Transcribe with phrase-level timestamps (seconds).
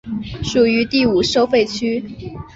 [0.43, 2.03] 属于第五收费区。